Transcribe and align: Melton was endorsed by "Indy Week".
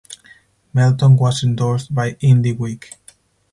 Melton 0.73 1.15
was 1.15 1.43
endorsed 1.43 1.93
by 1.93 2.17
"Indy 2.21 2.53
Week". 2.53 2.91